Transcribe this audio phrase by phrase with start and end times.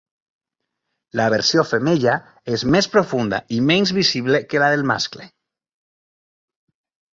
[1.19, 2.15] La versió femella
[2.57, 5.31] és més profunda i menys visible que la del mascle.